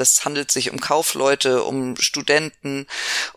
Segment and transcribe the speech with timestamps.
[0.00, 2.86] Es handelt sich um Kaufleute, um Studenten,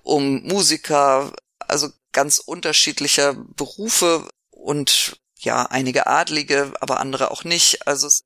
[0.04, 7.87] um Musiker, also ganz unterschiedlicher Berufe und ja, einige Adlige, aber andere auch nicht.
[7.87, 8.23] Also es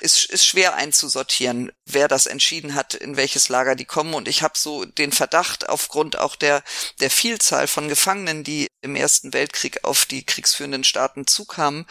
[0.00, 4.14] ist, ist schwer einzusortieren, wer das entschieden hat, in welches Lager die kommen.
[4.14, 6.62] Und ich habe so den Verdacht, aufgrund auch der,
[7.00, 11.86] der Vielzahl von Gefangenen, die im Ersten Weltkrieg auf die kriegsführenden Staaten zukamen,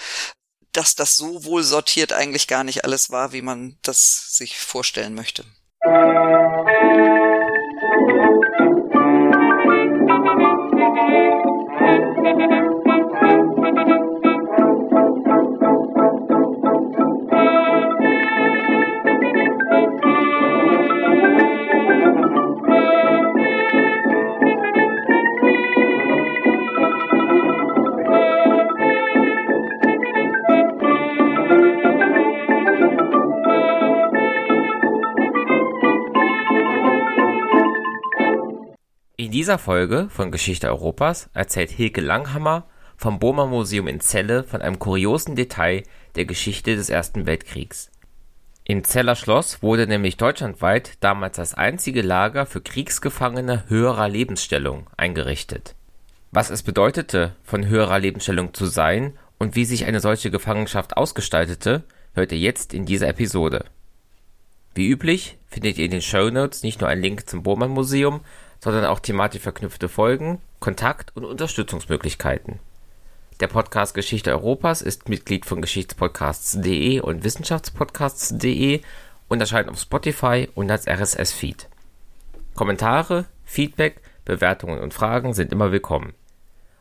[0.71, 5.15] dass das so wohl sortiert eigentlich gar nicht alles war, wie man das sich vorstellen
[5.15, 5.45] möchte.
[5.87, 6.76] Música
[39.31, 42.65] dieser Folge von Geschichte Europas erzählt Hilke Langhammer
[42.97, 45.81] vom Bohmer Museum in Celle von einem kuriosen Detail
[46.15, 47.89] der Geschichte des Ersten Weltkriegs.
[48.63, 55.73] Im Zeller Schloss wurde nämlich deutschlandweit damals das einzige Lager für Kriegsgefangene höherer Lebensstellung eingerichtet.
[56.31, 61.81] Was es bedeutete, von höherer Lebensstellung zu sein und wie sich eine solche Gefangenschaft ausgestaltete,
[62.13, 63.65] hört ihr jetzt in dieser Episode.
[64.75, 68.21] Wie üblich findet ihr in den Show Notes nicht nur einen Link zum Bohrmann Museum,
[68.59, 72.59] sondern auch thematisch verknüpfte Folgen, Kontakt und Unterstützungsmöglichkeiten.
[73.39, 78.81] Der Podcast Geschichte Europas ist Mitglied von Geschichtspodcasts.de und Wissenschaftspodcasts.de
[79.27, 81.67] und erscheint auf Spotify und als RSS-Feed.
[82.55, 86.13] Kommentare, Feedback, Bewertungen und Fragen sind immer willkommen.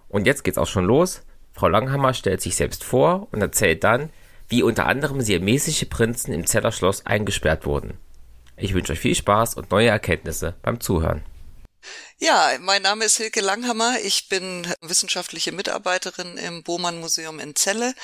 [0.08, 1.22] Und jetzt geht's auch schon los.
[1.52, 4.08] Frau Langhammer stellt sich selbst vor und erzählt dann,
[4.48, 7.98] wie unter anderem ermäßige Prinzen im Zeller Schloss eingesperrt wurden.
[8.56, 11.22] Ich wünsche euch viel Spaß und neue Erkenntnisse beim Zuhören.
[12.18, 14.00] Ja, mein Name ist Hilke Langhammer.
[14.00, 17.94] Ich bin wissenschaftliche Mitarbeiterin im Bohmann Museum in Celle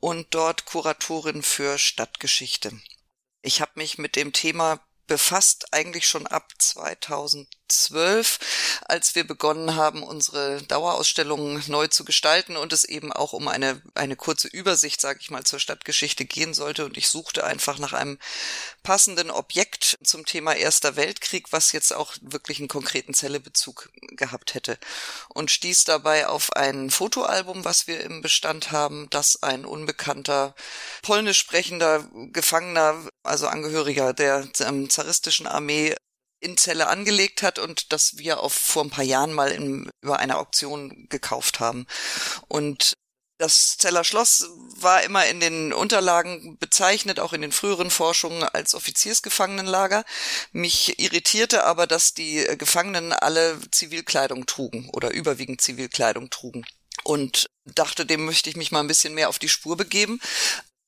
[0.00, 2.72] und dort Kuratorin für Stadtgeschichte.
[3.42, 4.80] Ich habe mich mit dem Thema
[5.12, 8.38] befasst eigentlich schon ab 2000 2012,
[8.86, 13.82] als wir begonnen haben, unsere Dauerausstellungen neu zu gestalten und es eben auch um eine,
[13.94, 16.84] eine kurze Übersicht, sage ich mal, zur Stadtgeschichte gehen sollte.
[16.84, 18.18] Und ich suchte einfach nach einem
[18.82, 24.78] passenden Objekt zum Thema Erster Weltkrieg, was jetzt auch wirklich einen konkreten Zellebezug gehabt hätte.
[25.28, 30.54] Und stieß dabei auf ein Fotoalbum, was wir im Bestand haben, das ein unbekannter
[31.02, 35.94] polnisch sprechender Gefangener, also Angehöriger der ähm, zaristischen Armee
[36.40, 40.18] in Zelle angelegt hat und das wir auf vor ein paar Jahren mal in, über
[40.18, 41.86] eine Auktion gekauft haben.
[42.48, 42.94] Und
[43.38, 48.74] das Zeller Schloss war immer in den Unterlagen bezeichnet, auch in den früheren Forschungen als
[48.74, 50.04] Offiziersgefangenenlager.
[50.52, 56.64] Mich irritierte aber, dass die Gefangenen alle Zivilkleidung trugen oder überwiegend Zivilkleidung trugen.
[57.04, 60.20] Und dachte, dem möchte ich mich mal ein bisschen mehr auf die Spur begeben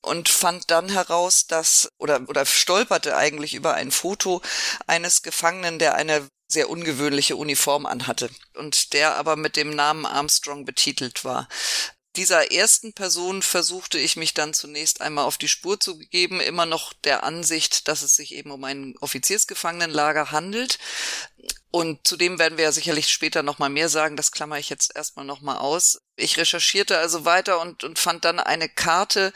[0.05, 4.41] und fand dann heraus, dass oder oder stolperte eigentlich über ein Foto
[4.87, 10.63] eines Gefangenen, der eine sehr ungewöhnliche Uniform anhatte und der aber mit dem Namen Armstrong
[10.63, 11.47] betitelt war
[12.15, 16.65] dieser ersten Person versuchte ich mich dann zunächst einmal auf die Spur zu geben, immer
[16.65, 20.79] noch der Ansicht, dass es sich eben um ein Offiziersgefangenenlager handelt.
[21.71, 25.25] Und zudem werden wir ja sicherlich später nochmal mehr sagen, das klammer ich jetzt erstmal
[25.25, 25.99] nochmal aus.
[26.15, 29.33] Ich recherchierte also weiter und, und fand dann eine Karte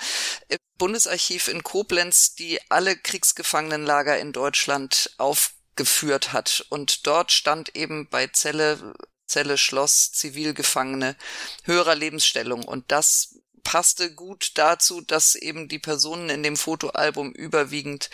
[0.47, 6.65] im Bundesarchiv in Koblenz, die alle Kriegsgefangenenlager in Deutschland aufgeführt hat.
[6.69, 8.93] Und dort stand eben bei Celle
[9.29, 11.15] Zelle, Schloss, Zivilgefangene,
[11.63, 12.65] höherer Lebensstellung.
[12.65, 18.09] Und das passte gut dazu, dass eben die Personen in dem Fotoalbum überwiegend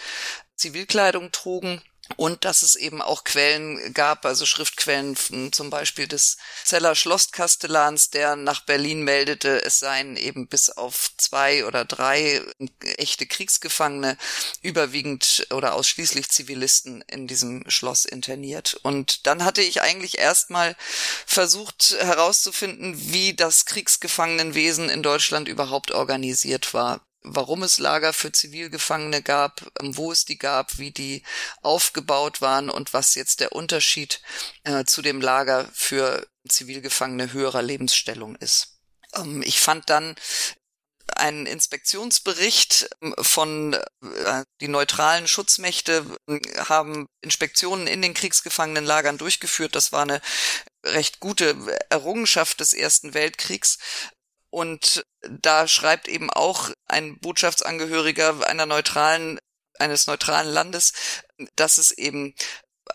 [0.55, 1.81] Zivilkleidung trugen
[2.17, 5.15] und dass es eben auch Quellen gab, also Schriftquellen
[5.51, 11.65] zum Beispiel des Zeller Schlosskastellans, der nach Berlin meldete, es seien eben bis auf zwei
[11.65, 12.41] oder drei
[12.97, 14.17] echte Kriegsgefangene
[14.61, 18.79] überwiegend oder ausschließlich Zivilisten in diesem Schloss interniert.
[18.83, 20.75] Und dann hatte ich eigentlich erstmal
[21.25, 29.21] versucht herauszufinden, wie das Kriegsgefangenenwesen in Deutschland überhaupt organisiert war warum es Lager für Zivilgefangene
[29.21, 31.23] gab, ähm, wo es die gab, wie die
[31.61, 34.21] aufgebaut waren und was jetzt der Unterschied
[34.63, 38.79] äh, zu dem Lager für Zivilgefangene höherer Lebensstellung ist.
[39.15, 40.15] Ähm, ich fand dann
[41.15, 49.75] einen Inspektionsbericht ähm, von äh, die neutralen Schutzmächte äh, haben Inspektionen in den Kriegsgefangenenlagern durchgeführt.
[49.75, 50.21] Das war eine
[50.85, 51.55] recht gute
[51.89, 53.79] Errungenschaft des Ersten Weltkriegs.
[54.49, 59.39] Und da schreibt eben auch ein Botschaftsangehöriger einer neutralen
[59.79, 60.93] eines neutralen Landes,
[61.55, 62.33] dass es eben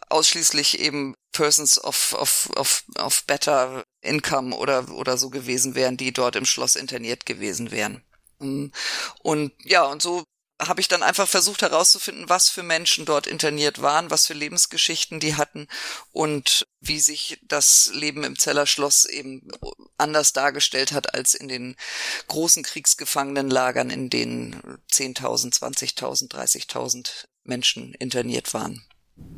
[0.08, 6.12] ausschließlich eben Persons of, of, of, of better income oder, oder so gewesen wären, die
[6.12, 8.02] dort im Schloss interniert gewesen wären.
[8.38, 10.24] Und ja, und so
[10.60, 15.20] habe ich dann einfach versucht herauszufinden, was für Menschen dort interniert waren, was für Lebensgeschichten
[15.20, 15.68] die hatten
[16.12, 19.50] und wie sich das Leben im Zellerschloss eben
[20.00, 21.76] anders dargestellt hat als in den
[22.28, 24.60] großen Kriegsgefangenenlagern, in denen
[24.90, 28.82] 10.000, 20.000, 30.000 Menschen interniert waren.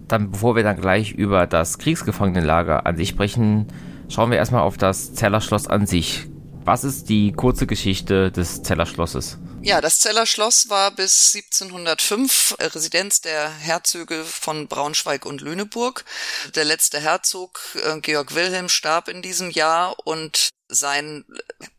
[0.08, 3.68] Dann, bevor wir dann gleich über das Kriegsgefangenenlager an sich sprechen,
[4.08, 6.28] schauen wir erstmal auf das Zellerschloss an sich.
[6.64, 9.38] Was ist die kurze Geschichte des Zellerschlosses?
[9.64, 16.04] Ja, das Zellerschloss war bis 1705 Residenz der Herzöge von Braunschweig und Lüneburg.
[16.56, 21.24] Der letzte Herzog, äh, Georg Wilhelm, starb in diesem Jahr und sein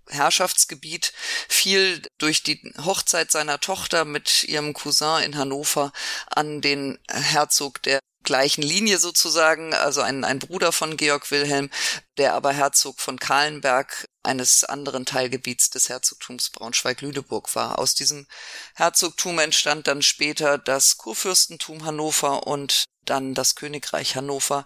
[0.07, 1.11] Herrschaftsgebiet
[1.49, 5.91] fiel durch die Hochzeit seiner Tochter mit ihrem Cousin in Hannover
[6.27, 11.69] an den Herzog der gleichen Linie sozusagen, also ein, ein Bruder von Georg Wilhelm,
[12.17, 17.77] der aber Herzog von Kahlenberg, eines anderen Teilgebiets des Herzogtums Braunschweig-Lüneburg war.
[17.77, 18.25] Aus diesem
[18.73, 24.65] Herzogtum entstand dann später das Kurfürstentum Hannover und dann das Königreich Hannover,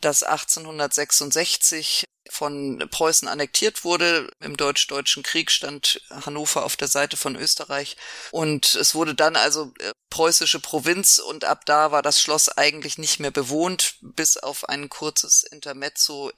[0.00, 2.05] das 1866
[2.36, 4.30] von Preußen annektiert wurde.
[4.40, 7.96] Im Deutsch-Deutschen Krieg stand Hannover auf der Seite von Österreich
[8.30, 12.98] und es wurde dann also äh, preußische Provinz und ab da war das Schloss eigentlich
[12.98, 16.30] nicht mehr bewohnt, bis auf ein kurzes Intermezzo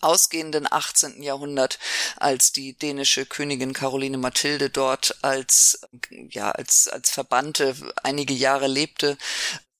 [0.00, 1.22] ausgehenden 18.
[1.22, 1.78] Jahrhundert,
[2.16, 9.16] als die dänische Königin Caroline Mathilde dort als, ja, als, als Verbannte einige Jahre lebte,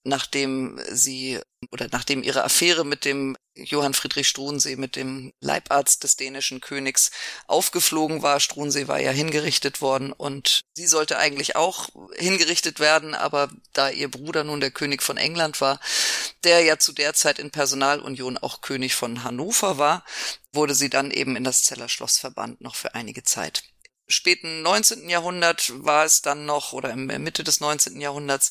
[0.07, 6.17] nachdem sie oder nachdem ihre Affäre mit dem Johann Friedrich Struensee, mit dem Leibarzt des
[6.17, 7.11] dänischen Königs,
[7.47, 8.39] aufgeflogen war.
[8.39, 14.11] Struensee war ja hingerichtet worden und sie sollte eigentlich auch hingerichtet werden, aber da ihr
[14.11, 15.81] Bruder nun der König von England war,
[16.45, 20.05] der ja zu der Zeit in Personalunion auch König von Hannover war,
[20.53, 23.65] wurde sie dann eben in das Zellerschloss verbannt, noch für einige Zeit
[24.09, 25.09] späten 19.
[25.09, 28.01] Jahrhundert war es dann noch, oder in der Mitte des 19.
[28.01, 28.51] Jahrhunderts,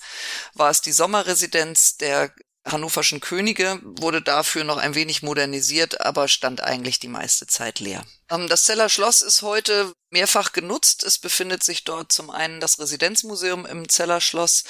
[0.54, 2.34] war es die Sommerresidenz der
[2.66, 8.04] hannoverschen Könige, wurde dafür noch ein wenig modernisiert, aber stand eigentlich die meiste Zeit leer.
[8.30, 11.04] Ähm, das Zeller Schloss ist heute mehrfach genutzt.
[11.04, 14.64] Es befindet sich dort zum einen das Residenzmuseum im Zeller Schloss,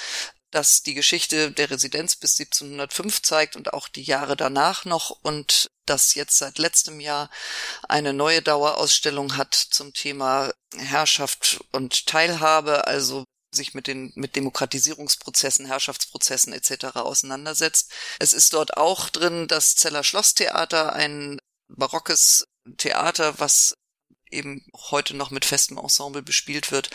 [0.50, 5.68] das die Geschichte der Residenz bis 1705 zeigt und auch die Jahre danach noch und
[5.86, 7.30] das jetzt seit letztem Jahr
[7.88, 15.66] eine neue Dauerausstellung hat zum Thema Herrschaft und Teilhabe, also sich mit den mit Demokratisierungsprozessen,
[15.66, 16.96] Herrschaftsprozessen etc.
[16.96, 17.90] auseinandersetzt.
[18.18, 21.38] Es ist dort auch drin das Zeller Schlosstheater, ein
[21.68, 22.46] barockes
[22.76, 23.74] Theater, was
[24.30, 26.90] eben heute noch mit festem Ensemble bespielt wird.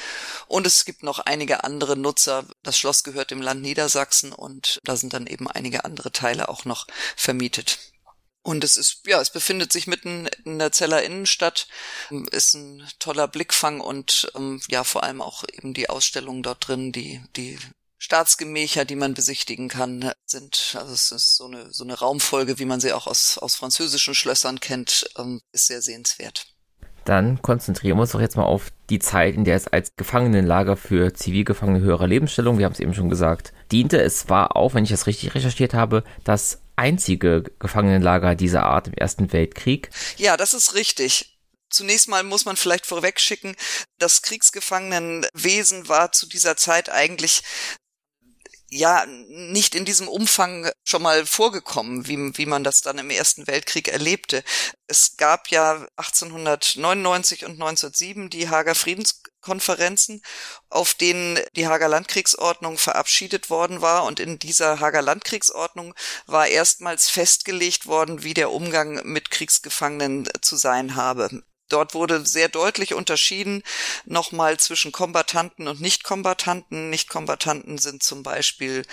[0.48, 2.46] Und es gibt noch einige andere Nutzer.
[2.64, 6.66] Das Schloss gehört dem Land Niedersachsen und da sind dann eben einige andere Teile auch
[6.66, 7.80] noch vermietet.
[8.44, 11.68] Und es ist, ja, es befindet sich mitten in der Zeller Innenstadt,
[12.32, 16.92] ist ein toller Blickfang und ähm, ja, vor allem auch eben die Ausstellungen dort drin,
[16.92, 17.60] die, die
[18.00, 22.66] Staatsgemächer, die man besichtigen kann, sind, also es ist so eine, so eine Raumfolge, wie
[22.66, 26.51] man sie auch aus, aus französischen Schlössern kennt, ähm, ist sehr sehenswert.
[27.06, 30.78] Dann konzentrieren wir uns doch jetzt mal auf die Zeit, in der es als Gefangenenlager
[30.78, 34.02] für Zivilgefangene höherer Lebensstellung, wir haben es eben schon gesagt, diente.
[34.02, 38.94] Es war auch, wenn ich das richtig recherchiert habe, das einzige Gefangenenlager dieser Art im
[38.94, 39.90] Ersten Weltkrieg.
[40.18, 41.38] Ja, das ist richtig.
[41.70, 43.56] Zunächst mal muss man vielleicht vorwegschicken,
[43.98, 47.44] das Kriegsgefangenenwesen war zu dieser Zeit eigentlich
[48.72, 53.46] ja nicht in diesem Umfang schon mal vorgekommen, wie, wie man das dann im Ersten
[53.46, 54.44] Weltkrieg erlebte.
[54.88, 60.22] Es gab ja 1899 und 1907 die Hager Friedenskonferenzen,
[60.70, 64.06] auf denen die Hager Landkriegsordnung verabschiedet worden war.
[64.06, 65.94] Und in dieser Hager Landkriegsordnung
[66.26, 71.44] war erstmals festgelegt worden, wie der Umgang mit Kriegsgefangenen zu sein habe.
[71.72, 73.64] Dort wurde sehr deutlich unterschieden
[74.06, 76.90] nochmal zwischen Kombatanten und Nichtkombatanten.
[76.90, 78.86] Nichtkombatanten sind zum Beispiel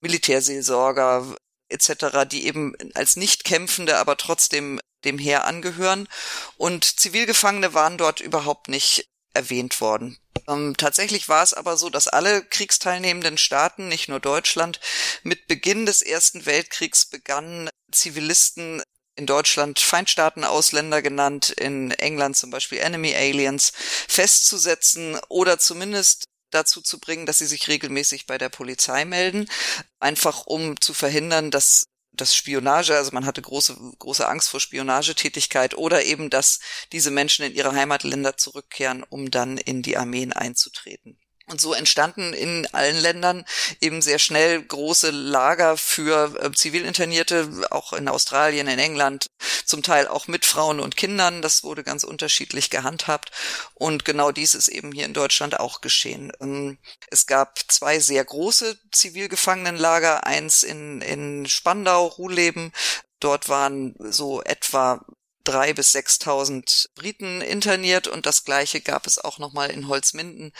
[0.00, 1.36] Militärseelsorger
[1.68, 6.08] etc., die eben als Nichtkämpfende, aber trotzdem dem Heer angehören.
[6.56, 10.18] Und Zivilgefangene waren dort überhaupt nicht erwähnt worden.
[10.48, 14.80] Ähm, tatsächlich war es aber so, dass alle kriegsteilnehmenden Staaten, nicht nur Deutschland,
[15.22, 18.82] mit Beginn des Ersten Weltkriegs begannen, Zivilisten
[19.18, 26.98] in Deutschland Feindstaatenausländer genannt, in England zum Beispiel Enemy Aliens, festzusetzen oder zumindest dazu zu
[26.98, 29.50] bringen, dass sie sich regelmäßig bei der Polizei melden,
[29.98, 35.74] einfach um zu verhindern, dass das Spionage, also man hatte große, große Angst vor Spionagetätigkeit
[35.76, 36.60] oder eben, dass
[36.92, 41.18] diese Menschen in ihre Heimatländer zurückkehren, um dann in die Armeen einzutreten.
[41.48, 43.44] Und so entstanden in allen Ländern
[43.80, 49.26] eben sehr schnell große Lager für äh, Zivilinternierte, auch in Australien, in England,
[49.64, 51.40] zum Teil auch mit Frauen und Kindern.
[51.40, 53.30] Das wurde ganz unterschiedlich gehandhabt.
[53.74, 56.32] Und genau dies ist eben hier in Deutschland auch geschehen.
[56.40, 56.78] Ähm,
[57.10, 62.72] es gab zwei sehr große Zivilgefangenenlager, eins in, in Spandau, Ruhleben.
[63.20, 65.04] Dort waren so etwa
[65.48, 70.52] drei bis sechstausend Briten interniert und das gleiche gab es auch nochmal in Holzminden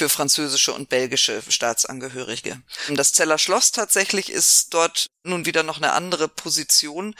[0.00, 2.62] für französische und belgische Staatsangehörige.
[2.88, 7.14] Das Zeller Schloss tatsächlich ist dort nun wieder noch eine andere Position,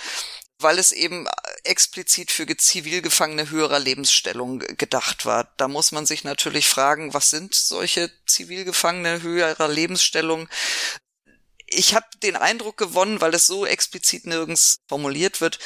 [0.59, 1.29] weil es eben
[1.63, 5.53] explizit für Zivilgefangene höherer Lebensstellung gedacht war.
[5.59, 10.49] Da muss man sich natürlich fragen, was sind solche Zivilgefangene höherer Lebensstellung?
[11.67, 15.59] Ich habe den Eindruck gewonnen, weil es so explizit nirgends formuliert wird,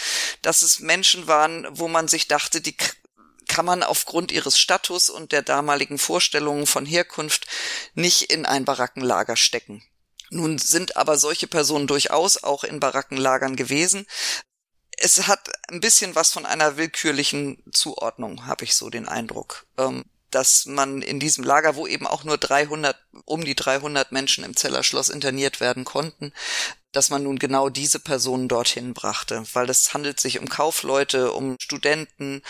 [0.42, 2.76] dass es Menschen waren, wo man sich dachte, die
[3.48, 7.46] kann man aufgrund ihres Status und der damaligen Vorstellungen von Herkunft
[7.94, 9.82] nicht in ein Barackenlager stecken.
[10.30, 14.06] Nun sind aber solche Personen durchaus auch in Barackenlagern gewesen.
[14.96, 19.66] Es hat ein bisschen was von einer willkürlichen Zuordnung, habe ich so den Eindruck.
[19.76, 24.42] Ähm, dass man in diesem Lager, wo eben auch nur 300, um die 300 Menschen
[24.42, 26.32] im Zellerschloss interniert werden konnten,
[26.90, 31.56] dass man nun genau diese Personen dorthin brachte, weil es handelt sich um Kaufleute, um
[31.60, 32.42] Studenten,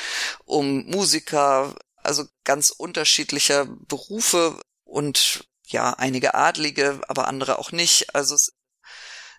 [0.44, 8.14] um Musiker, also ganz unterschiedlicher Berufe und ja, einige Adlige, aber andere auch nicht.
[8.14, 8.54] Also es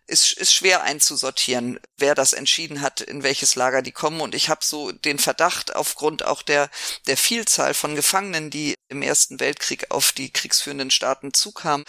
[0.08, 4.22] ist, ist schwer einzusortieren, wer das entschieden hat, in welches Lager die kommen.
[4.22, 6.70] Und ich habe so den Verdacht, aufgrund auch der,
[7.08, 11.86] der Vielzahl von Gefangenen, die im Ersten Weltkrieg auf die kriegsführenden Staaten zukamen,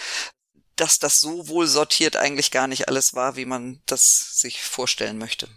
[0.76, 5.18] dass das so wohl sortiert eigentlich gar nicht alles war, wie man das sich vorstellen
[5.18, 5.48] möchte.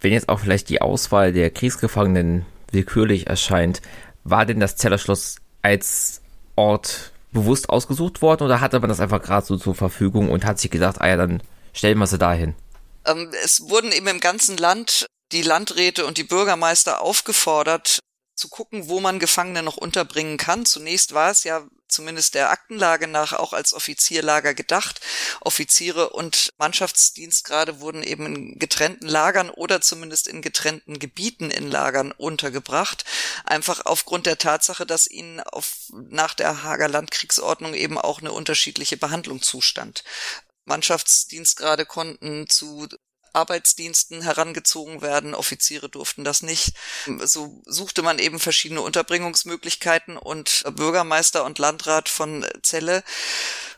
[0.00, 3.80] Wenn jetzt auch vielleicht die Auswahl der Kriegsgefangenen willkürlich erscheint,
[4.22, 6.20] war denn das Zellerschloss als
[6.56, 10.58] Ort bewusst ausgesucht worden oder hatte man das einfach gerade so zur Verfügung und hat
[10.58, 11.42] sich gedacht, ah ja, dann
[11.74, 12.54] stellen wir sie dahin?
[13.04, 18.00] Ähm, es wurden eben im ganzen Land die Landräte und die Bürgermeister aufgefordert,
[18.34, 20.66] zu gucken, wo man Gefangene noch unterbringen kann.
[20.66, 25.00] Zunächst war es ja zumindest der Aktenlage nach auch als Offizierlager gedacht.
[25.40, 32.10] Offiziere und Mannschaftsdienstgrade wurden eben in getrennten Lagern oder zumindest in getrennten Gebieten in Lagern
[32.10, 33.04] untergebracht.
[33.44, 38.96] Einfach aufgrund der Tatsache, dass ihnen auf, nach der Hager Landkriegsordnung eben auch eine unterschiedliche
[38.96, 40.02] Behandlung zustand.
[40.64, 42.88] Mannschaftsdienstgrade konnten zu
[43.34, 45.34] Arbeitsdiensten herangezogen werden.
[45.34, 46.72] Offiziere durften das nicht.
[47.24, 53.02] So suchte man eben verschiedene Unterbringungsmöglichkeiten und Bürgermeister und Landrat von Celle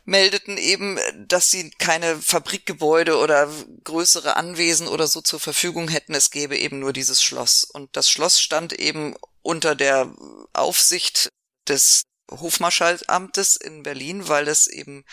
[0.04, 3.50] meldeten eben, dass sie keine Fabrikgebäude oder
[3.82, 6.14] größere Anwesen oder so zur Verfügung hätten.
[6.14, 7.64] Es gäbe eben nur dieses Schloss.
[7.64, 10.14] Und das Schloss stand eben unter der
[10.52, 11.30] Aufsicht
[11.66, 15.04] des Hofmarschallamtes in Berlin, weil es eben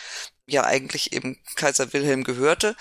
[0.46, 2.76] ja eigentlich eben Kaiser Wilhelm gehörte.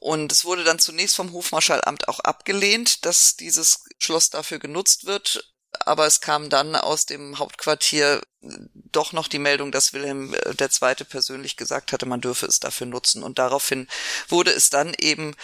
[0.00, 5.52] Und es wurde dann zunächst vom Hofmarschallamt auch abgelehnt, dass dieses Schloss dafür genutzt wird.
[5.80, 10.66] Aber es kam dann aus dem Hauptquartier doch noch die Meldung, dass Wilhelm II.
[10.80, 13.22] Äh, persönlich gesagt hatte, man dürfe es dafür nutzen.
[13.22, 13.88] Und daraufhin
[14.28, 15.34] wurde es dann eben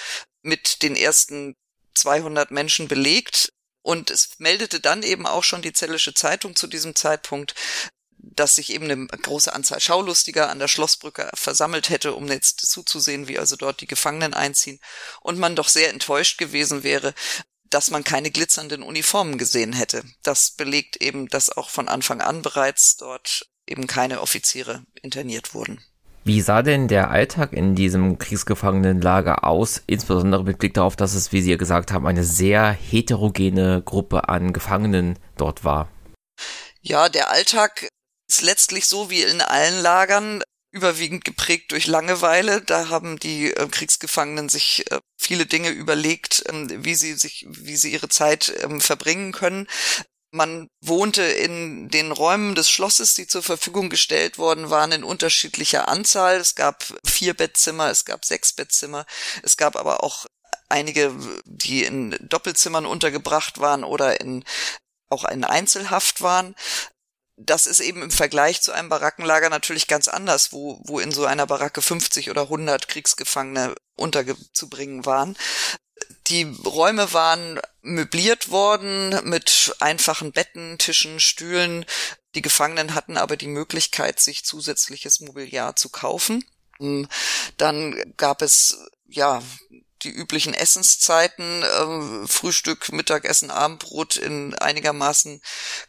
[0.42, 1.56] mit den ersten
[1.94, 3.52] 200 Menschen belegt.
[3.82, 7.54] Und es meldete dann eben auch schon die Zellische Zeitung zu diesem Zeitpunkt,
[8.36, 13.28] dass sich eben eine große Anzahl Schaulustiger an der Schlossbrücke versammelt hätte, um jetzt zuzusehen,
[13.28, 14.80] wie also dort die Gefangenen einziehen,
[15.20, 17.14] und man doch sehr enttäuscht gewesen wäre,
[17.70, 20.04] dass man keine glitzernden Uniformen gesehen hätte.
[20.22, 25.82] Das belegt eben, dass auch von Anfang an bereits dort eben keine Offiziere interniert wurden.
[26.26, 31.32] Wie sah denn der Alltag in diesem Kriegsgefangenenlager aus, insbesondere mit Blick darauf, dass es,
[31.32, 35.90] wie Sie ja gesagt haben, eine sehr heterogene Gruppe an Gefangenen dort war?
[36.80, 37.88] Ja, der Alltag
[38.34, 42.60] ist letztlich so wie in allen Lagern überwiegend geprägt durch Langeweile.
[42.62, 47.76] Da haben die äh, Kriegsgefangenen sich äh, viele Dinge überlegt, ähm, wie sie sich, wie
[47.76, 49.68] sie ihre Zeit ähm, verbringen können.
[50.32, 55.86] Man wohnte in den Räumen des Schlosses, die zur Verfügung gestellt worden waren, in unterschiedlicher
[55.86, 56.38] Anzahl.
[56.38, 59.06] Es gab vier Bettzimmer, es gab sechs Bettzimmer,
[59.44, 60.26] es gab aber auch
[60.68, 61.14] einige,
[61.44, 64.44] die in Doppelzimmern untergebracht waren oder in
[65.08, 66.56] auch in Einzelhaft waren
[67.36, 71.24] das ist eben im Vergleich zu einem Barackenlager natürlich ganz anders, wo, wo in so
[71.24, 75.36] einer Baracke 50 oder 100 Kriegsgefangene unterzubringen waren.
[76.28, 81.84] Die Räume waren möbliert worden mit einfachen Betten, Tischen, Stühlen.
[82.34, 86.44] Die Gefangenen hatten aber die Möglichkeit, sich zusätzliches Mobiliar zu kaufen.
[87.56, 89.42] Dann gab es ja
[90.02, 95.40] die üblichen Essenszeiten, äh, Frühstück, Mittagessen, Abendbrot in einigermaßen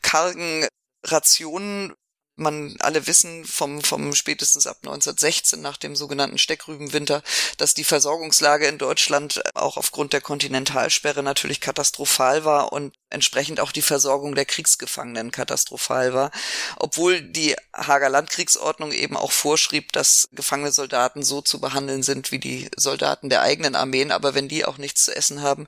[0.01, 0.67] kargen
[1.05, 1.93] Rationen
[2.35, 7.23] man alle wissen vom, vom spätestens ab 1916 nach dem sogenannten Steckrübenwinter,
[7.57, 13.71] dass die Versorgungslage in Deutschland auch aufgrund der Kontinentalsperre natürlich katastrophal war und entsprechend auch
[13.71, 16.31] die Versorgung der Kriegsgefangenen katastrophal war,
[16.77, 22.39] obwohl die Hager Landkriegsordnung eben auch vorschrieb, dass gefangene Soldaten so zu behandeln sind wie
[22.39, 25.67] die Soldaten der eigenen Armeen, aber wenn die auch nichts zu essen haben,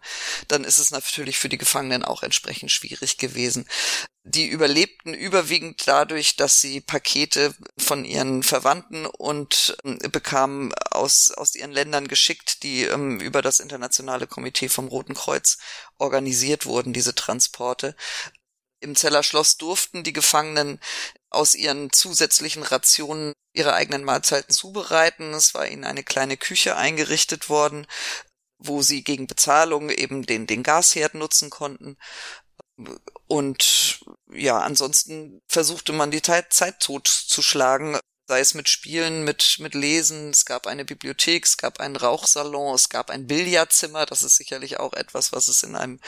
[0.50, 3.66] dann ist es natürlich für die Gefangenen auch entsprechend schwierig gewesen.
[4.30, 11.56] Die überlebten überwiegend dadurch, dass sie Pakete von ihren Verwandten und ähm, bekamen aus, aus
[11.56, 15.60] ihren Ländern geschickt, die ähm, über das Internationale Komitee vom Roten Kreuz
[15.98, 17.96] organisiert wurden, diese Transporte.
[18.82, 20.82] Im Zeller Schloss durften die Gefangenen
[21.30, 25.34] aus ihren zusätzlichen Rationen ihre eigenen Mahlzeiten zubereiten.
[25.34, 27.88] Es war ihnen eine kleine Küche eingerichtet worden,
[28.58, 31.96] wo sie gegen Bezahlung eben den, den Gasherd nutzen konnten.
[33.28, 34.00] Und
[34.32, 40.32] ja, ansonsten versuchte man die Zeit totzuschlagen, sei es mit Spielen, mit, mit Lesen.
[40.32, 44.06] Es gab eine Bibliothek, es gab einen Rauchsalon, es gab ein Billardzimmer.
[44.06, 46.00] Das ist sicherlich auch etwas, was es in einem,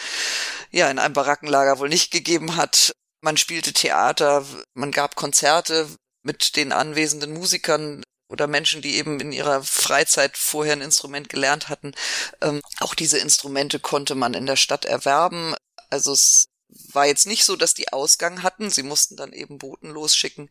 [0.69, 2.91] ja, in einem Barackenlager wohl nicht gegeben hat.
[3.21, 5.89] Man spielte Theater, man gab Konzerte
[6.23, 11.67] mit den anwesenden Musikern oder Menschen, die eben in ihrer Freizeit vorher ein Instrument gelernt
[11.69, 11.93] hatten.
[12.41, 15.55] Ähm, auch diese Instrumente konnte man in der Stadt erwerben.
[15.89, 16.45] Also es
[16.93, 18.69] war jetzt nicht so, dass die Ausgang hatten.
[18.69, 20.49] Sie mussten dann eben Boten losschicken.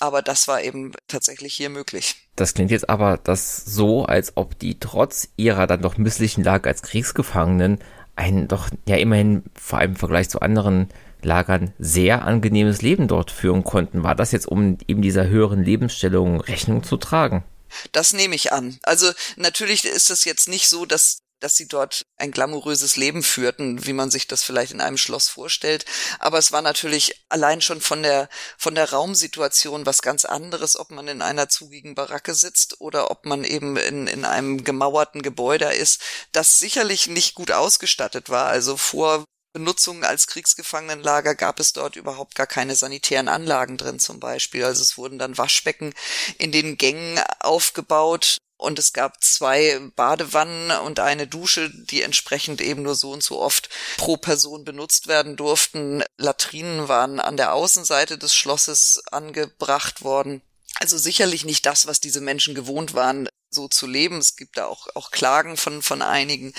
[0.00, 2.16] Aber das war eben tatsächlich hier möglich.
[2.34, 6.68] Das klingt jetzt aber das so, als ob die trotz ihrer dann doch misslichen Lage
[6.68, 7.78] als Kriegsgefangenen
[8.16, 10.88] ein doch ja immerhin vor allem im Vergleich zu anderen
[11.22, 14.02] Lagern sehr angenehmes Leben dort führen konnten.
[14.02, 17.44] War das jetzt, um eben dieser höheren Lebensstellung Rechnung zu tragen?
[17.92, 18.78] Das nehme ich an.
[18.82, 23.84] Also natürlich ist es jetzt nicht so, dass dass sie dort ein glamouröses Leben führten,
[23.86, 25.84] wie man sich das vielleicht in einem Schloss vorstellt.
[26.18, 30.90] Aber es war natürlich allein schon von der, von der Raumsituation was ganz anderes, ob
[30.90, 35.72] man in einer zugigen Baracke sitzt oder ob man eben in, in einem gemauerten Gebäude
[35.72, 36.00] ist,
[36.32, 38.46] das sicherlich nicht gut ausgestattet war.
[38.46, 44.20] Also vor Benutzung als Kriegsgefangenenlager gab es dort überhaupt gar keine sanitären Anlagen drin zum
[44.20, 44.64] Beispiel.
[44.64, 45.92] Also es wurden dann Waschbecken
[46.38, 52.82] in den Gängen aufgebaut, und es gab zwei Badewannen und eine Dusche, die entsprechend eben
[52.82, 56.04] nur so und so oft pro Person benutzt werden durften.
[56.18, 60.42] Latrinen waren an der Außenseite des Schlosses angebracht worden.
[60.74, 64.18] Also sicherlich nicht das, was diese Menschen gewohnt waren, so zu leben.
[64.18, 66.52] Es gibt da auch, auch Klagen von, von einigen,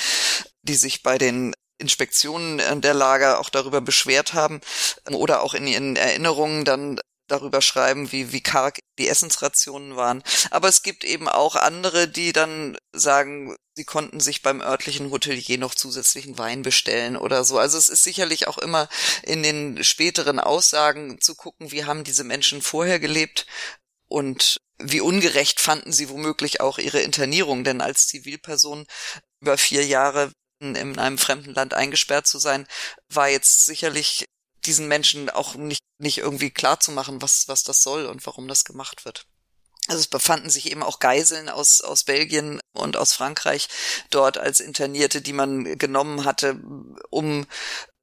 [0.64, 4.62] die sich bei den Inspektionen der Lager auch darüber beschwert haben
[5.10, 7.00] oder auch in ihren Erinnerungen dann
[7.32, 10.24] darüber schreiben, wie, wie karg die Essensrationen waren.
[10.52, 15.58] Aber es gibt eben auch andere, die dann sagen, sie konnten sich beim örtlichen Hotelier
[15.58, 17.58] noch zusätzlichen Wein bestellen oder so.
[17.58, 18.90] Also es ist sicherlich auch immer
[19.24, 23.46] in den späteren Aussagen zu gucken, wie haben diese Menschen vorher gelebt
[24.08, 28.86] und wie ungerecht fanden sie womöglich auch ihre Internierung, denn als Zivilperson
[29.42, 32.68] über vier Jahre in einem fremden Land eingesperrt zu sein,
[33.10, 34.26] war jetzt sicherlich
[34.66, 38.48] diesen Menschen auch nicht, nicht irgendwie klar zu machen, was, was das soll und warum
[38.48, 39.26] das gemacht wird.
[39.88, 43.68] Also es befanden sich eben auch Geiseln aus, aus Belgien und aus Frankreich
[44.10, 46.60] dort als Internierte, die man genommen hatte,
[47.10, 47.48] um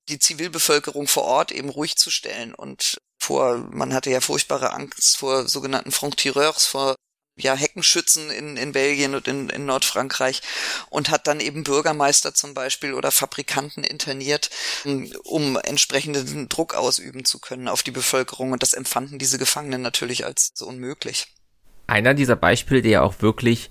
[0.09, 5.17] die Zivilbevölkerung vor Ort eben ruhig zu stellen und vor, man hatte ja furchtbare Angst
[5.19, 6.97] vor sogenannten Franc-Tireurs, vor
[7.39, 10.43] ja, Heckenschützen in, in Belgien und in, in Nordfrankreich
[10.91, 14.51] und hat dann eben Bürgermeister zum Beispiel oder Fabrikanten interniert,
[15.25, 18.53] um entsprechenden Druck ausüben zu können auf die Bevölkerung.
[18.53, 21.27] Und das empfanden diese Gefangenen natürlich als so unmöglich.
[21.87, 23.71] Einer dieser Beispiele, der ja auch wirklich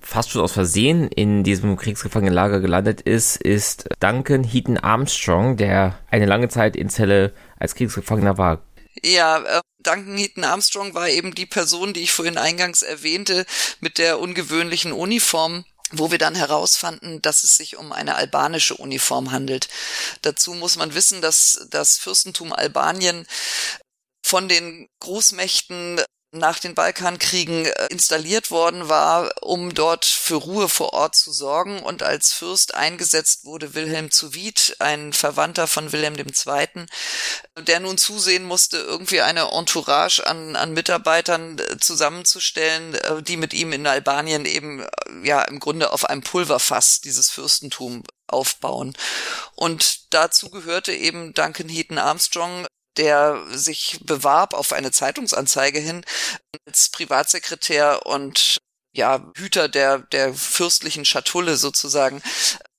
[0.00, 6.26] fast schon aus Versehen in diesem Kriegsgefangenenlager gelandet ist, ist Duncan Heaton Armstrong, der eine
[6.26, 8.62] lange Zeit in Zelle als Kriegsgefangener war.
[9.02, 13.46] Ja, äh, Duncan Heaton Armstrong war eben die Person, die ich vorhin eingangs erwähnte,
[13.80, 19.32] mit der ungewöhnlichen Uniform wo wir dann herausfanden, dass es sich um eine albanische Uniform
[19.32, 19.68] handelt.
[20.22, 23.26] Dazu muss man wissen, dass das Fürstentum Albanien
[24.24, 26.00] von den Großmächten
[26.32, 31.80] nach den Balkankriegen äh, installiert worden war, um dort für Ruhe vor Ort zu sorgen.
[31.80, 36.86] Und als Fürst eingesetzt wurde Wilhelm zu Wied, ein Verwandter von Wilhelm II.,
[37.58, 43.52] der nun zusehen musste, irgendwie eine Entourage an, an Mitarbeitern äh, zusammenzustellen, äh, die mit
[43.52, 44.86] ihm in Albanien eben
[45.24, 48.96] ja im Grunde auf einem Pulverfass dieses Fürstentum aufbauen.
[49.56, 56.04] Und dazu gehörte eben Duncan Heaton Armstrong, der sich bewarb auf eine Zeitungsanzeige hin
[56.66, 58.58] als Privatsekretär und
[58.92, 62.22] ja, Hüter der, der fürstlichen Schatulle sozusagen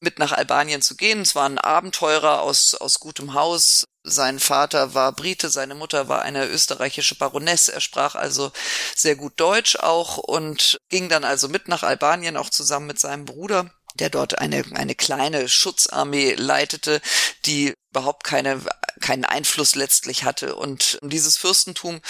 [0.01, 1.21] mit nach Albanien zu gehen.
[1.21, 6.23] Es war ein Abenteurer aus, aus gutem Haus, Sein Vater war Brite, seine Mutter war
[6.23, 7.71] eine österreichische Baronesse.
[7.71, 8.51] Er sprach also
[8.95, 13.25] sehr gut Deutsch auch und ging dann also mit nach Albanien, auch zusammen mit seinem
[13.25, 17.01] Bruder der dort eine, eine kleine Schutzarmee leitete,
[17.45, 18.61] die überhaupt keine,
[19.01, 20.55] keinen Einfluss letztlich hatte.
[20.55, 22.01] Und dieses Fürstentum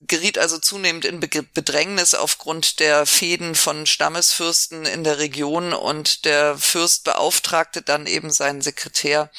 [0.00, 6.56] geriet also zunehmend in Bedrängnis aufgrund der Fäden von Stammesfürsten in der Region und der
[6.56, 9.30] Fürst beauftragte dann eben seinen Sekretär,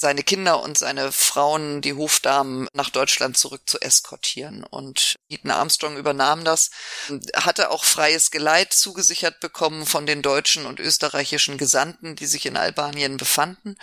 [0.00, 4.62] seine Kinder und seine Frauen, die Hofdamen, nach Deutschland zurück zu eskortieren.
[4.62, 6.70] Und Eaton Armstrong übernahm das,
[7.34, 12.56] hatte auch freies Geleit zugesichert bekommen von den deutschen und österreichischen Gesandten, die sich in
[12.56, 13.76] Albanien befanden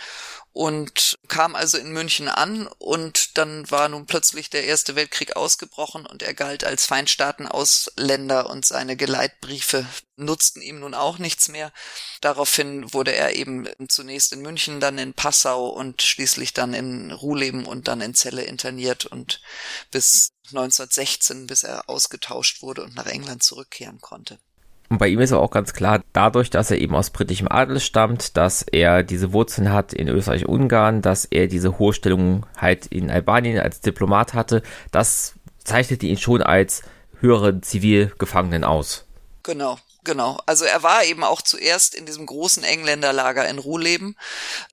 [0.56, 6.06] und kam also in München an und dann war nun plötzlich der Erste Weltkrieg ausgebrochen
[6.06, 9.84] und er galt als Feindstaatenausländer und seine Geleitbriefe
[10.16, 11.74] nutzten ihm nun auch nichts mehr.
[12.22, 17.66] Daraufhin wurde er eben zunächst in München, dann in Passau und schließlich dann in Ruhleben
[17.66, 19.42] und dann in Celle interniert und
[19.90, 24.38] bis 1916, bis er ausgetauscht wurde und nach England zurückkehren konnte.
[24.88, 28.36] Und bei ihm ist auch ganz klar, dadurch, dass er eben aus britischem Adel stammt,
[28.36, 33.58] dass er diese Wurzeln hat in Österreich-Ungarn, dass er diese hohe Stellung halt in Albanien
[33.58, 36.82] als Diplomat hatte, das zeichnete ihn schon als
[37.20, 39.04] höheren Zivilgefangenen aus.
[39.42, 40.38] Genau, genau.
[40.46, 44.16] Also er war eben auch zuerst in diesem großen Engländerlager in Ruhleben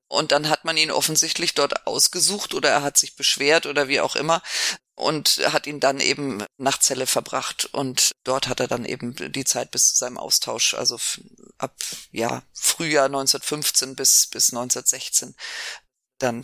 [0.08, 4.02] und dann hat man ihn offensichtlich dort ausgesucht oder er hat sich beschwert oder wie
[4.02, 4.42] auch immer
[4.96, 9.46] und hat ihn dann eben nach Celle verbracht und dort hat er dann eben die
[9.46, 10.98] Zeit bis zu seinem Austausch, also
[11.58, 11.76] ab
[12.12, 15.36] ja Frühjahr 1915 bis bis 1916
[16.20, 16.44] dann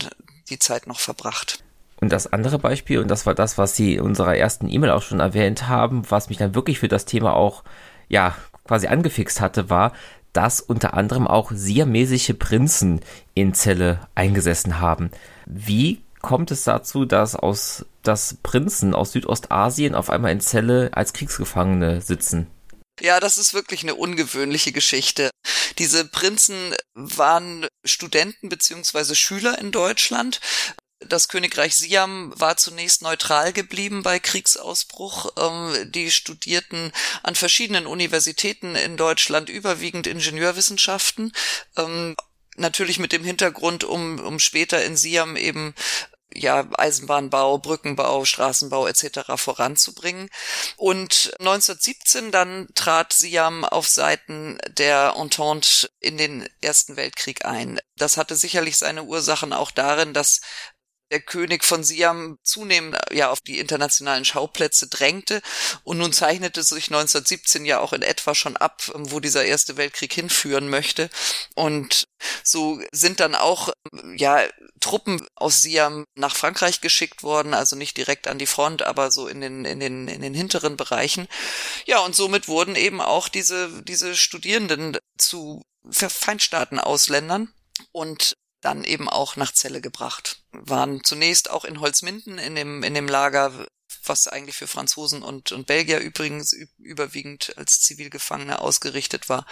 [0.49, 1.63] die Zeit noch verbracht.
[2.01, 5.01] Und das andere Beispiel, und das war das, was Sie in unserer ersten E-Mail auch
[5.01, 7.63] schon erwähnt haben, was mich dann wirklich für das Thema auch,
[8.07, 8.35] ja,
[8.65, 9.93] quasi angefixt hatte, war,
[10.31, 13.01] dass unter anderem auch siamesische Prinzen
[13.33, 15.11] in Celle eingesessen haben.
[15.45, 21.13] Wie kommt es dazu, dass aus dass Prinzen aus Südostasien auf einmal in Zelle als
[21.13, 22.47] Kriegsgefangene sitzen.
[22.99, 25.29] Ja, das ist wirklich eine ungewöhnliche Geschichte.
[25.77, 30.41] Diese Prinzen waren Studenten beziehungsweise Schüler in Deutschland.
[31.05, 35.31] Das Königreich Siam war zunächst neutral geblieben bei Kriegsausbruch.
[35.37, 36.91] Ähm, die studierten
[37.21, 41.31] an verschiedenen Universitäten in Deutschland überwiegend Ingenieurwissenschaften.
[41.77, 42.15] Ähm,
[42.59, 45.73] natürlich mit dem Hintergrund, um, um später in Siam eben
[46.33, 49.35] ja, Eisenbahnbau, Brückenbau, Straßenbau etc.
[49.35, 50.29] voranzubringen.
[50.77, 57.79] Und 1917 dann trat Siam auf Seiten der Entente in den Ersten Weltkrieg ein.
[57.97, 60.41] Das hatte sicherlich seine Ursachen auch darin, dass
[61.11, 65.41] der König von Siam zunehmend ja auf die internationalen Schauplätze drängte.
[65.83, 70.13] Und nun zeichnete sich 1917 ja auch in etwa schon ab, wo dieser Erste Weltkrieg
[70.13, 71.09] hinführen möchte.
[71.55, 72.07] Und
[72.43, 73.71] so sind dann auch
[74.15, 74.43] ja
[74.79, 79.27] Truppen aus Siam nach Frankreich geschickt worden, also nicht direkt an die Front, aber so
[79.27, 81.27] in den in den in den hinteren Bereichen.
[81.85, 87.53] Ja, und somit wurden eben auch diese diese Studierenden zu Feindstaaten-Ausländern
[87.91, 90.43] und dann eben auch nach Celle gebracht.
[90.51, 93.67] Waren zunächst auch in Holzminden in dem, in dem Lager,
[94.05, 99.45] was eigentlich für Franzosen und, und Belgier übrigens überwiegend als Zivilgefangene ausgerichtet war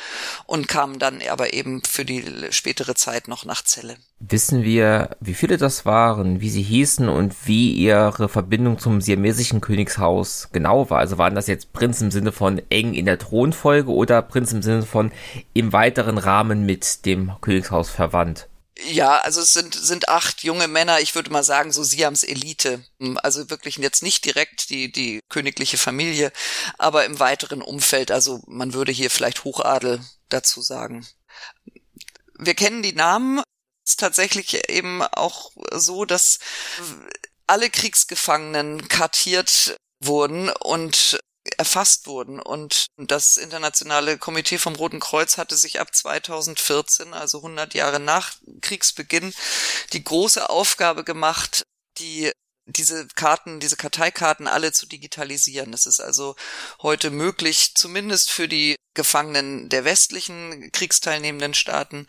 [0.46, 3.98] und kamen dann aber eben für die spätere Zeit noch nach Celle.
[4.20, 9.62] Wissen wir, wie viele das waren, wie sie hießen und wie ihre Verbindung zum siamesischen
[9.62, 11.00] Königshaus genau war?
[11.00, 14.62] Also waren das jetzt Prinz im Sinne von eng in der Thronfolge oder Prinz im
[14.62, 15.12] Sinne von
[15.54, 18.48] im weiteren Rahmen mit dem Königshaus verwandt?
[18.86, 22.84] Ja, also es sind, sind acht junge Männer, ich würde mal sagen, so Siams Elite.
[23.00, 26.32] Hm, also wirklich jetzt nicht direkt die, die königliche Familie,
[26.78, 28.12] aber im weiteren Umfeld.
[28.12, 31.08] Also man würde hier vielleicht Hochadel dazu sagen.
[32.38, 33.40] Wir kennen die Namen.
[33.84, 36.40] Es ist tatsächlich eben auch so, dass
[37.48, 41.18] alle Kriegsgefangenen kartiert wurden und
[41.58, 42.40] erfasst wurden.
[42.40, 48.36] Und das Internationale Komitee vom Roten Kreuz hatte sich ab 2014, also 100 Jahre nach
[48.62, 49.34] Kriegsbeginn,
[49.94, 51.64] die große Aufgabe gemacht,
[51.98, 52.32] die
[52.68, 55.72] diese Karten, diese Karteikarten alle zu digitalisieren.
[55.72, 56.36] Das ist also
[56.82, 62.08] heute möglich, zumindest für die Gefangenen der westlichen kriegsteilnehmenden Staaten,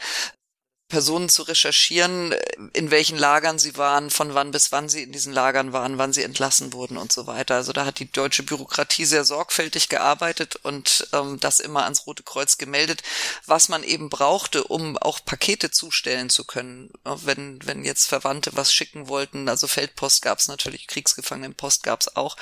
[0.88, 2.35] Personen zu recherchieren,
[2.72, 6.14] in welchen Lagern sie waren, von wann bis wann sie in diesen Lagern waren, wann
[6.14, 7.57] sie entlassen wurden und so weiter.
[7.57, 12.22] Also da hat die deutsche Bürokratie sehr sorgfältig gearbeitet und ähm, das immer ans Rote
[12.22, 13.03] Kreuz gemeldet,
[13.44, 16.90] was man eben brauchte, um auch Pakete zustellen zu können.
[17.05, 22.16] Wenn, wenn jetzt Verwandte was schicken wollten, also Feldpost gab es natürlich, Kriegsgefangenenpost gab es
[22.16, 22.37] auch,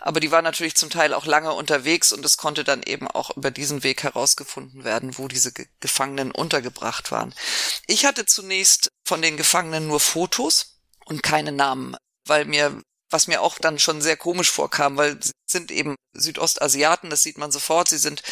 [0.00, 3.36] aber die war natürlich zum Teil auch lange unterwegs und es konnte dann eben auch
[3.36, 7.32] über diesen Weg herausgefunden werden, wo diese Gefangenen untergebracht waren.
[7.86, 12.82] Ich hatte zunächst von den Gefangenen nur Fotos und keine Namen, weil mir
[13.14, 17.38] was mir auch dann schon sehr komisch vorkam, weil sie sind eben Südostasiaten, das sieht
[17.38, 17.88] man sofort.
[17.88, 18.24] Sie sind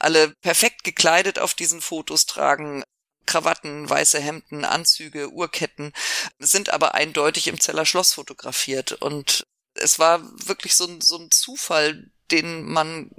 [0.00, 2.82] alle perfekt gekleidet auf diesen Fotos, tragen
[3.26, 5.92] Krawatten, weiße Hemden, Anzüge, Uhrketten,
[6.38, 8.92] sind aber eindeutig im Zeller Schloss fotografiert.
[8.92, 13.10] Und es war wirklich so ein, so ein Zufall, den man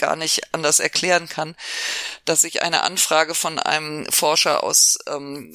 [0.00, 1.54] gar nicht anders erklären kann,
[2.24, 5.54] dass ich eine Anfrage von einem Forscher aus ähm,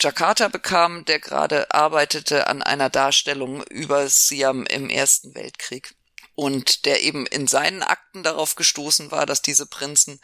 [0.00, 5.94] Jakarta bekam, der gerade arbeitete an einer Darstellung über Siam im Ersten Weltkrieg
[6.38, 10.20] und der eben in seinen Akten darauf gestoßen war, dass diese Prinzen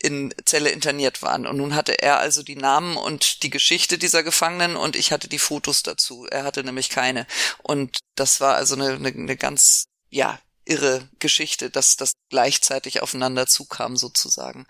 [0.00, 1.44] in Zelle interniert waren.
[1.44, 5.28] Und nun hatte er also die Namen und die Geschichte dieser Gefangenen und ich hatte
[5.28, 6.24] die Fotos dazu.
[6.30, 7.26] Er hatte nämlich keine.
[7.64, 13.46] Und das war also eine, eine, eine ganz, ja, irre Geschichte, dass das gleichzeitig aufeinander
[13.46, 14.66] zukam sozusagen.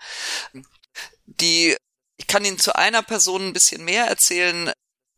[1.25, 1.75] Die,
[2.17, 4.71] ich kann Ihnen zu einer Person ein bisschen mehr erzählen.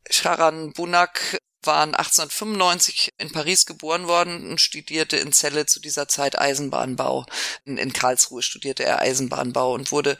[0.09, 6.39] Sharan Bunak war 1895 in Paris geboren worden und studierte in Celle zu dieser Zeit
[6.39, 7.25] Eisenbahnbau.
[7.65, 10.17] In, in, Karlsruhe studierte er Eisenbahnbau und wurde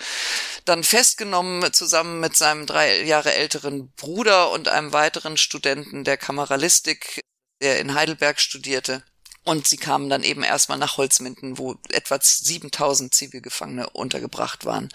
[0.65, 7.21] dann festgenommen zusammen mit seinem drei Jahre älteren Bruder und einem weiteren Studenten der Kameralistik,
[7.61, 9.03] der in Heidelberg studierte.
[9.45, 14.89] Und sie kamen dann eben erstmal nach Holzminden, wo etwa 7000 Zivilgefangene untergebracht waren.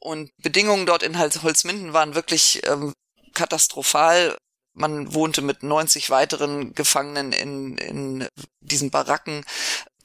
[0.00, 2.94] Und Bedingungen dort in Holzminden waren wirklich ähm,
[3.34, 4.36] katastrophal.
[4.74, 8.28] Man wohnte mit 90 weiteren Gefangenen in, in
[8.60, 9.44] diesen Baracken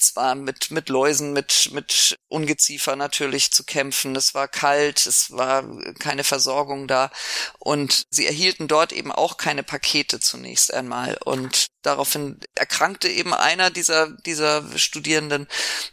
[0.03, 4.15] zwar mit, mit Läusen, mit, mit Ungeziefer natürlich zu kämpfen.
[4.15, 5.63] Es war kalt, es war
[5.99, 7.11] keine Versorgung da
[7.59, 13.69] und sie erhielten dort eben auch keine Pakete zunächst einmal und daraufhin erkrankte eben einer
[13.69, 15.47] dieser, dieser Studierenden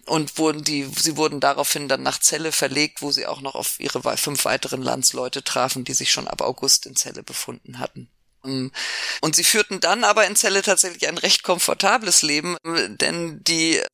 [0.06, 3.78] und wurden die, sie wurden daraufhin dann nach Celle verlegt, wo sie auch noch auf
[3.80, 8.10] ihre fünf weiteren Landsleute trafen, die sich schon ab August in Celle befunden hatten.
[8.44, 8.72] Ähm,
[9.20, 13.86] und sie führten dann aber in Celle tatsächlich ein recht komfortables Leben, denn die äh,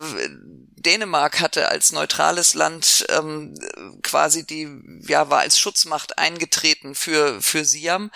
[0.86, 3.54] Dänemark hatte als neutrales Land ähm,
[4.02, 4.68] quasi die,
[5.08, 8.10] ja, war als Schutzmacht eingetreten für, für Siam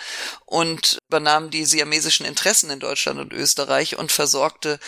[0.45, 4.79] und übernahm die siamesischen Interessen in Deutschland und Österreich und versorgte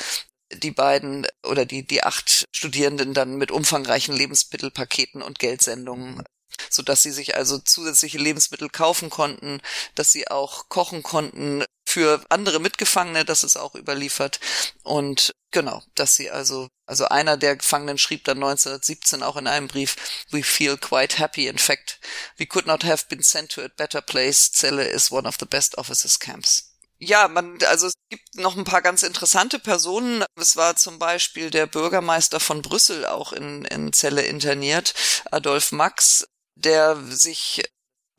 [0.53, 6.23] die beiden oder die, die acht Studierenden dann mit umfangreichen Lebensmittelpaketen und Geldsendungen
[6.70, 9.62] so dass sie sich also zusätzliche Lebensmittel kaufen konnten,
[9.96, 14.39] dass sie auch kochen konnten für andere Mitgefangene, das ist auch überliefert
[14.84, 19.68] und genau, dass sie also also einer der Gefangenen schrieb dann 1917 auch in einem
[19.68, 19.96] Brief,
[20.32, 21.48] we feel quite happy.
[21.48, 22.00] In fact,
[22.38, 24.52] we could not have been sent to a better place.
[24.52, 26.74] Celle is one of the best officers camps.
[27.00, 30.24] Ja, man, also es gibt noch ein paar ganz interessante Personen.
[30.39, 34.94] Es war zum Beispiel der Bürgermeister von Brüssel auch in, in Celle interniert,
[35.32, 37.63] Adolf Max, der sich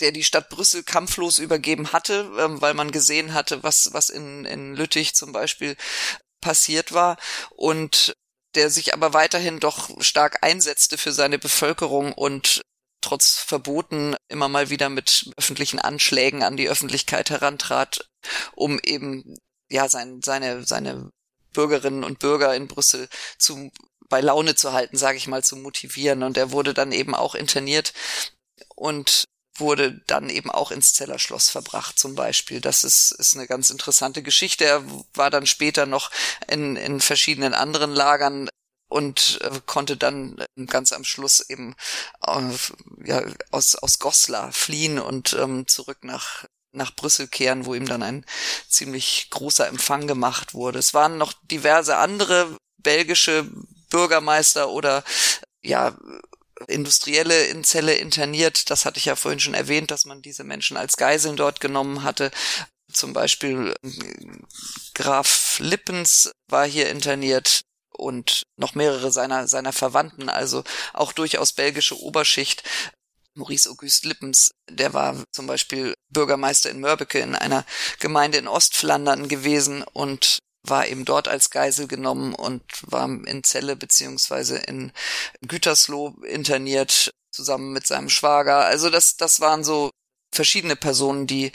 [0.00, 4.44] der die Stadt Brüssel kampflos übergeben hatte, ähm, weil man gesehen hatte, was, was in,
[4.44, 5.76] in Lüttich zum Beispiel
[6.40, 7.16] passiert war
[7.50, 8.14] und
[8.54, 12.62] der sich aber weiterhin doch stark einsetzte für seine Bevölkerung und
[13.00, 18.08] trotz Verboten immer mal wieder mit öffentlichen Anschlägen an die Öffentlichkeit herantrat,
[18.54, 19.36] um eben
[19.70, 21.10] ja sein, seine seine
[21.52, 23.70] Bürgerinnen und Bürger in Brüssel zu
[24.08, 26.22] bei Laune zu halten, sage ich mal, zu motivieren.
[26.22, 27.92] Und er wurde dann eben auch interniert
[28.74, 29.24] und
[29.56, 32.60] wurde dann eben auch ins Zellerschloss verbracht zum Beispiel.
[32.60, 34.64] Das ist, ist eine ganz interessante Geschichte.
[34.64, 36.10] Er war dann später noch
[36.48, 38.48] in, in verschiedenen anderen Lagern
[38.88, 41.74] und äh, konnte dann äh, ganz am Schluss eben
[42.26, 42.40] äh,
[43.04, 48.02] ja, aus, aus Goslar fliehen und ähm, zurück nach nach Brüssel kehren, wo ihm dann
[48.02, 48.26] ein
[48.68, 50.80] ziemlich großer Empfang gemacht wurde.
[50.80, 53.48] Es waren noch diverse andere belgische
[53.94, 55.04] Bürgermeister oder
[55.62, 55.96] ja
[56.66, 58.70] Industrielle in Zelle interniert.
[58.70, 62.02] Das hatte ich ja vorhin schon erwähnt, dass man diese Menschen als Geiseln dort genommen
[62.02, 62.32] hatte.
[62.92, 63.88] Zum Beispiel äh,
[64.94, 67.62] Graf Lippens war hier interniert
[67.96, 72.64] und noch mehrere seiner, seiner Verwandten, also auch durchaus belgische Oberschicht.
[73.36, 77.64] Maurice Auguste Lippens, der war zum Beispiel Bürgermeister in Mörbeke in einer
[78.00, 83.76] Gemeinde in Ostflandern gewesen und war eben dort als Geisel genommen und war in Zelle
[83.76, 84.92] beziehungsweise in
[85.42, 88.64] Gütersloh interniert, zusammen mit seinem Schwager.
[88.64, 89.90] Also das, das waren so
[90.32, 91.52] verschiedene Personen, die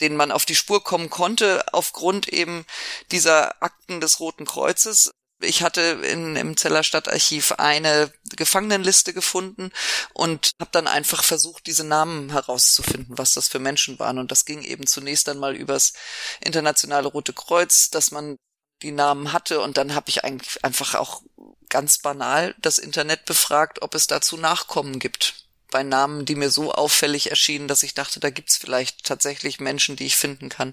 [0.00, 2.64] denen man auf die Spur kommen konnte, aufgrund eben
[3.10, 5.10] dieser Akten des Roten Kreuzes.
[5.40, 9.70] Ich hatte in, im Zeller Stadtarchiv eine Gefangenenliste gefunden
[10.12, 14.18] und habe dann einfach versucht, diese Namen herauszufinden, was das für Menschen waren.
[14.18, 15.92] Und das ging eben zunächst einmal übers
[16.40, 18.36] Internationale Rote Kreuz, dass man
[18.82, 21.22] die Namen hatte und dann habe ich eigentlich einfach auch
[21.68, 25.34] ganz banal das Internet befragt, ob es dazu Nachkommen gibt.
[25.70, 29.96] Bei Namen, die mir so auffällig erschienen, dass ich dachte, da gibt's vielleicht tatsächlich Menschen,
[29.96, 30.72] die ich finden kann.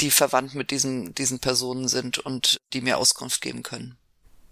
[0.00, 3.96] die verwandt mit diesen, diesen Personen sind und die mir Auskunft geben können.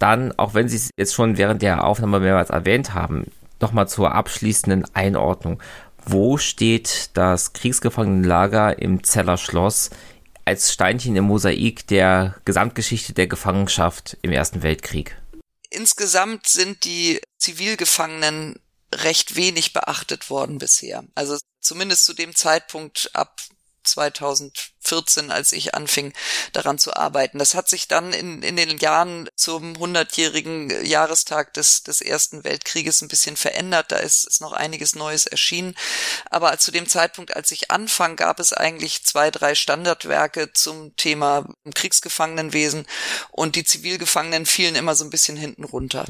[0.00, 4.12] Dann, auch wenn Sie es jetzt schon während der Aufnahme mehrmals erwähnt haben, nochmal zur
[4.12, 5.62] abschließenden Einordnung.
[6.04, 9.90] Wo steht das Kriegsgefangenenlager im Zeller Schloss
[10.46, 15.20] als Steinchen im Mosaik der Gesamtgeschichte der Gefangenschaft im Ersten Weltkrieg?
[15.68, 18.60] Insgesamt sind die Zivilgefangenen
[18.94, 21.04] recht wenig beachtet worden bisher.
[21.14, 23.42] Also zumindest zu dem Zeitpunkt ab
[23.86, 26.12] 2014, als ich anfing,
[26.52, 27.38] daran zu arbeiten.
[27.38, 33.02] Das hat sich dann in, in den Jahren zum 100-jährigen Jahrestag des, des Ersten Weltkrieges
[33.02, 33.92] ein bisschen verändert.
[33.92, 35.74] Da ist, ist noch einiges Neues erschienen.
[36.30, 41.46] Aber zu dem Zeitpunkt, als ich anfang, gab es eigentlich zwei, drei Standardwerke zum Thema
[41.74, 42.86] Kriegsgefangenenwesen
[43.30, 46.06] und die Zivilgefangenen fielen immer so ein bisschen hinten runter.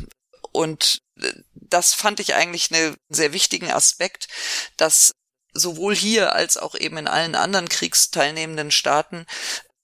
[0.53, 4.29] Und äh, das fand ich eigentlich einen sehr wichtigen Aspekt,
[4.77, 5.15] dass
[5.59, 9.27] sowohl hier als auch eben in allen anderen kriegsteilnehmenden Staaten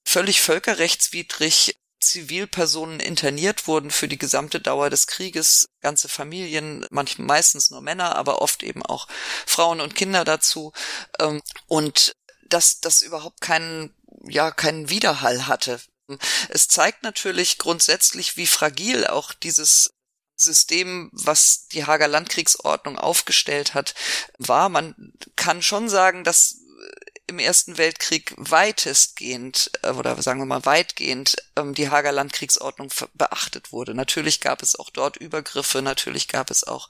[0.04, 7.70] völlig völkerrechtswidrig Zivilpersonen interniert wurden für die gesamte Dauer des Krieges, ganze Familien, manchmal meistens
[7.70, 9.06] nur Männer, aber oft eben auch
[9.46, 10.72] Frauen und Kinder dazu.
[11.20, 12.16] Ähm, und
[12.48, 13.94] dass das überhaupt keinen,
[14.28, 15.80] ja, keinen Widerhall hatte.
[16.48, 19.94] Es zeigt natürlich grundsätzlich, wie fragil auch dieses
[20.42, 23.94] System, was die Hager Landkriegsordnung aufgestellt hat,
[24.38, 24.68] war.
[24.68, 26.59] Man kann schon sagen, dass
[27.26, 33.72] im Ersten Weltkrieg weitestgehend äh, oder sagen wir mal weitgehend ähm, die Hager Landkriegsordnung beachtet
[33.72, 33.94] wurde.
[33.94, 36.88] Natürlich gab es auch dort Übergriffe, natürlich gab es auch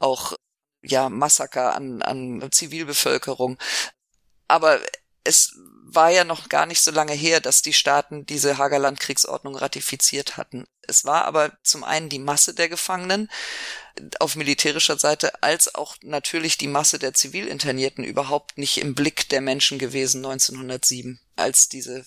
[0.00, 0.34] auch
[0.82, 3.58] ja Massaker an, an Zivilbevölkerung,
[4.48, 4.80] aber
[5.24, 5.54] es
[5.88, 10.36] war ja noch gar nicht so lange her, dass die Staaten diese Hager Landkriegsordnung ratifiziert
[10.36, 10.66] hatten.
[10.82, 13.30] Es war aber zum einen die Masse der Gefangenen
[14.18, 19.40] auf militärischer Seite als auch natürlich die Masse der Zivilinternierten überhaupt nicht im Blick der
[19.40, 22.04] Menschen gewesen 1907, als diese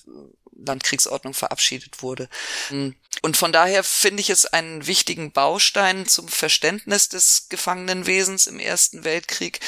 [0.51, 2.27] Landkriegsordnung verabschiedet wurde.
[2.69, 9.05] Und von daher finde ich es einen wichtigen Baustein zum Verständnis des Gefangenenwesens im Ersten
[9.05, 9.61] Weltkrieg,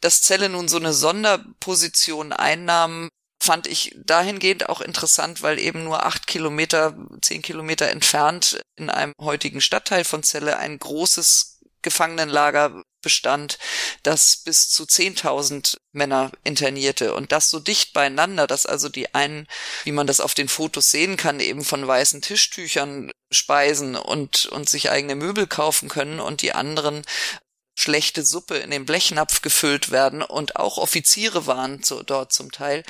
[0.00, 3.08] dass Zelle nun so eine Sonderposition einnahm,
[3.42, 9.12] fand ich dahingehend auch interessant, weil eben nur acht Kilometer, zehn Kilometer entfernt in einem
[9.20, 13.58] heutigen Stadtteil von Celle ein großes Gefangenenlager bestand,
[14.04, 17.14] das bis zu 10.000 Männer internierte.
[17.14, 19.48] Und das so dicht beieinander, dass also die einen,
[19.82, 24.68] wie man das auf den Fotos sehen kann, eben von weißen Tischtüchern speisen und, und
[24.68, 27.02] sich eigene Möbel kaufen können und die anderen
[27.76, 30.22] schlechte Suppe in den Blechnapf gefüllt werden.
[30.22, 32.84] Und auch Offiziere waren zu, dort zum Teil,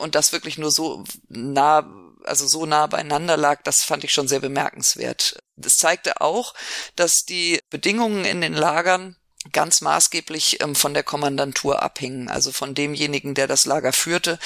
[0.00, 1.88] und das wirklich nur so nah,
[2.24, 5.38] also so nah beieinander lag, das fand ich schon sehr bemerkenswert.
[5.56, 6.54] Das zeigte auch,
[6.96, 9.16] dass die Bedingungen in den Lagern
[9.52, 14.38] ganz maßgeblich ähm, von der Kommandantur abhingen, also von demjenigen, der das Lager führte,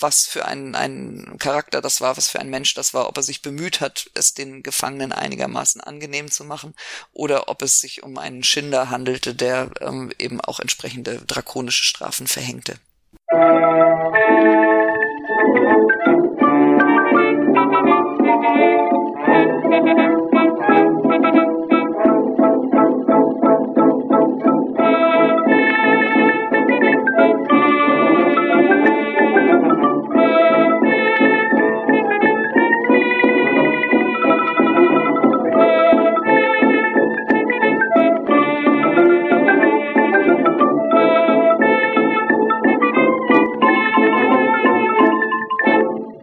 [0.00, 3.22] was für ein, ein Charakter das war, was für ein Mensch das war, ob er
[3.22, 6.74] sich bemüht hat, es den Gefangenen einigermaßen angenehm zu machen
[7.12, 12.26] oder ob es sich um einen Schinder handelte, der ähm, eben auch entsprechende drakonische Strafen
[12.26, 12.78] verhängte.